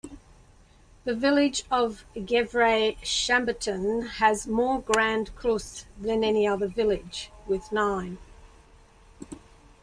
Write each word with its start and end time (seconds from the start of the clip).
The 1.03 1.13
village 1.13 1.63
of 1.69 2.05
Gevrey-Chambertin 2.15 4.01
has 4.15 4.47
more 4.47 4.81
Grand 4.81 5.29
Crus 5.35 5.85
than 5.95 6.23
any 6.23 6.47
other 6.47 6.67
village, 6.67 7.29
with 7.45 7.71
nine. 7.71 8.17